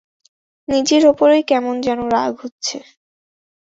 নিজের 0.67 1.03
ওপরই 1.07 1.41
কেমন 1.43 1.75
যেন 1.81 1.99
রাগ 2.13 2.33
হচ্ছে। 2.43 2.77